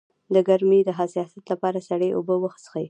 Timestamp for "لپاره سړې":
1.51-2.09